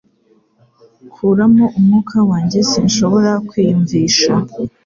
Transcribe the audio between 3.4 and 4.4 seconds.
kwiyumvisha